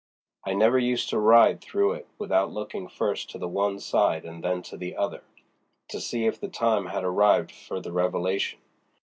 I 0.43 0.55
never 0.55 0.79
used 0.79 1.09
to 1.09 1.19
ride 1.19 1.61
through 1.61 1.91
it 1.93 2.07
without 2.17 2.51
looking 2.51 2.87
first 2.87 3.29
to 3.29 3.37
the 3.37 3.47
one 3.47 3.77
side 3.79 4.25
and 4.25 4.43
then 4.43 4.63
to 4.63 4.75
the 4.75 4.95
other, 4.95 5.21
to 5.89 6.01
see 6.01 6.25
if 6.25 6.39
the 6.39 6.49
time 6.49 6.87
had 6.87 7.03
arrived 7.03 7.51
for 7.51 7.79
the 7.79 7.91
revelation. 7.91 8.57